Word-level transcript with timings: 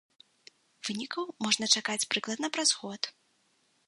Вынікаў 0.87 1.23
можна 1.45 1.65
чакаць 1.77 2.05
прыкладна 2.13 2.47
праз 2.57 2.69
год. 2.81 3.01